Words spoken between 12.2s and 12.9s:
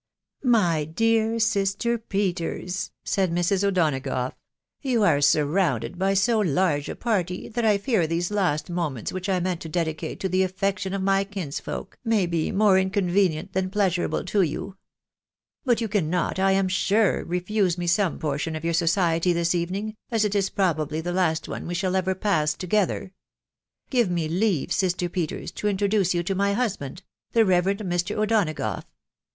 be more